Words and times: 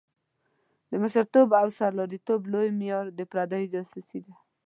د 0.89 0.91
مشرتوب 1.01 1.49
او 1.61 1.67
سرلاري 1.77 2.19
توب 2.27 2.41
لوی 2.51 2.69
معیار 2.79 3.05
د 3.17 3.19
پردو 3.31 3.71
جاسوسي 3.73 4.19
ده. 4.25 4.35